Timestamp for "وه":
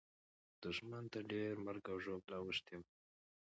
2.79-2.87